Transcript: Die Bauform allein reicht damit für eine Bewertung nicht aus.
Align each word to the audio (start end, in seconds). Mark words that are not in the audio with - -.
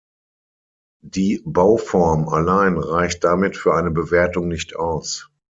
Die 1.03 1.43
Bauform 1.45 2.27
allein 2.27 2.79
reicht 2.79 3.23
damit 3.23 3.55
für 3.55 3.75
eine 3.75 3.91
Bewertung 3.91 4.47
nicht 4.47 4.75
aus. 4.75 5.29